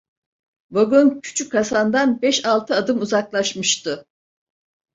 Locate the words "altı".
2.45-2.75